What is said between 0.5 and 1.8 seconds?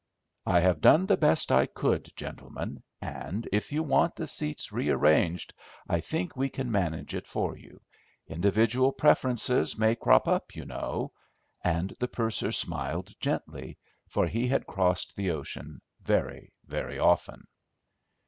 have done the best I